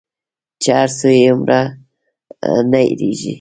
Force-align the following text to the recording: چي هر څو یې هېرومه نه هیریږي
چي 0.61 0.69
هر 0.79 0.89
څو 0.97 1.07
یې 1.13 1.19
هېرومه 1.21 1.59
نه 2.71 2.79
هیریږي 2.87 3.29